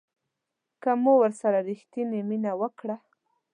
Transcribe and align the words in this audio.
که 0.81 0.91
مو 1.01 1.13
ورسره 1.21 1.59
ریښتینې 1.69 2.19
مینه 2.29 2.51
وکړه 2.61 2.95